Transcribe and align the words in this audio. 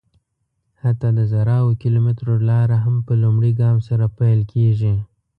حتی 0.83 1.09
د 1.17 1.19
زرهاوو 1.31 1.79
کیلومترو 1.81 2.35
لاره 2.49 2.77
هم 2.85 2.95
په 3.07 3.13
لومړي 3.23 3.51
ګام 3.61 3.77
سره 3.87 4.05
پیل 4.17 4.39
کېږي. 4.53 4.95